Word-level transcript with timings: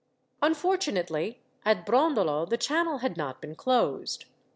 Unfortunately, 0.41 1.43
at 1.63 1.85
Brondolo 1.85 2.47
the 2.49 2.57
channel 2.57 2.97
had 3.05 3.17
not 3.17 3.39
been 3.39 3.53
closed. 3.53 4.25